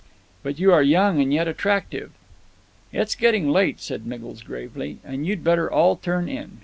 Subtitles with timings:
[0.41, 2.09] "But you are young yet and attractive"
[2.91, 6.57] "It's getting late," said Miggles, gravely, "and you'd better all turn in.